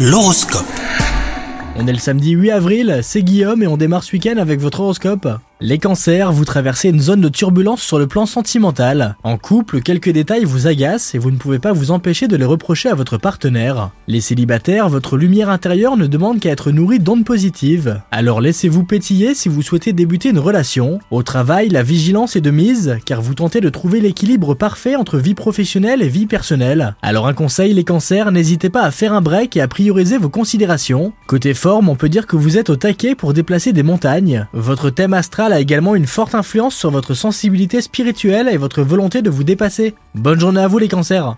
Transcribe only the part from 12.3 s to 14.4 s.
les reprocher à votre partenaire. Les